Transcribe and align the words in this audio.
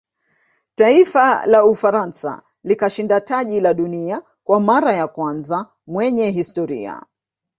taifa 0.75 1.45
la 1.45 1.65
ufaransa 1.65 2.43
likashinda 2.63 3.21
taji 3.21 3.59
la 3.61 3.73
dunia 3.73 4.21
kwa 4.43 4.59
mara 4.59 4.95
ya 4.95 5.07
kwanza 5.07 5.65
mwenye 5.87 6.31
historia 6.31 7.05